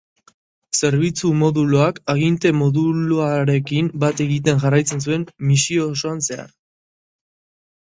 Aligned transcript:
Zerbitzu-moduluak 0.79 1.99
aginte-moduluarekin 2.13 3.91
bat 4.05 4.25
egiten 4.27 4.65
jarraitzen 4.65 5.05
zuen 5.09 5.29
misio 5.53 5.89
osoan 5.93 6.27
zehar. 6.29 6.53